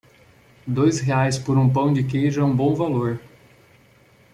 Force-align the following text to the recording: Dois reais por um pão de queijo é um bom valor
Dois 0.65 0.99
reais 0.99 1.37
por 1.37 1.59
um 1.59 1.71
pão 1.71 1.93
de 1.93 2.03
queijo 2.03 2.41
é 2.41 2.43
um 2.43 2.55
bom 2.55 2.73
valor 2.73 3.19